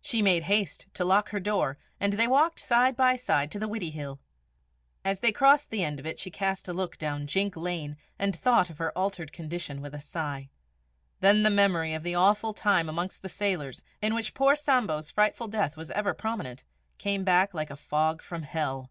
She 0.00 0.22
made 0.22 0.42
haste 0.42 0.88
to 0.94 1.04
lock 1.04 1.28
her 1.28 1.38
door, 1.38 1.78
and 2.00 2.14
they 2.14 2.26
walked 2.26 2.58
side 2.58 2.96
by 2.96 3.14
side 3.14 3.52
to 3.52 3.60
the 3.60 3.68
Widdiehill. 3.68 4.18
As 5.04 5.20
they 5.20 5.30
crossed 5.30 5.70
the 5.70 5.84
end 5.84 6.00
of 6.00 6.04
it 6.04 6.18
she 6.18 6.32
cast 6.32 6.66
a 6.66 6.72
look 6.72 6.98
down 6.98 7.28
Jink 7.28 7.56
Lane, 7.56 7.96
and 8.18 8.34
thought 8.34 8.70
of 8.70 8.78
her 8.78 8.90
altered 8.98 9.32
condition 9.32 9.80
with 9.80 9.94
a 9.94 10.00
sigh. 10.00 10.50
Then 11.20 11.44
the 11.44 11.48
memory 11.48 11.94
of 11.94 12.02
the 12.02 12.16
awful 12.16 12.52
time 12.52 12.88
amongst 12.88 13.22
the 13.22 13.28
sailors, 13.28 13.84
in 14.00 14.16
which 14.16 14.34
poor 14.34 14.56
Sambo's 14.56 15.12
frightful 15.12 15.46
death 15.46 15.76
was 15.76 15.92
ever 15.92 16.12
prominent, 16.12 16.64
came 16.98 17.22
back 17.22 17.54
like 17.54 17.70
a 17.70 17.76
fog 17.76 18.20
from 18.20 18.42
hell. 18.42 18.90